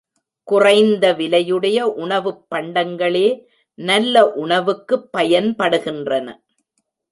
குறைந்த 0.47 1.13
விலையுடைய 1.13 1.81
உணவுப் 1.81 2.47
பண்டங்களே 2.55 3.27
நல்ல 3.77 4.25
உணவுக்குப் 4.35 5.09
பயன்படுகின்றன. 5.17 6.27